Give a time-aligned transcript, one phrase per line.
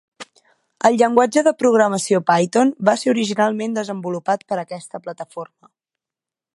[0.87, 5.75] El llenguatge de programació Python va ser originalment desenvolupat per a aquesta plataforma.